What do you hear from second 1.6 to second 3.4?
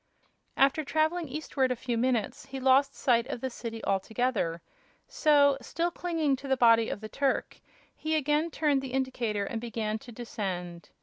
a few minutes he lost sight of